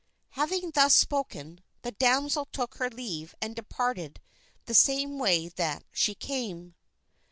[0.31, 4.19] Having thus spoken, the damsel took her leave and departed
[4.65, 6.73] the same way that she came.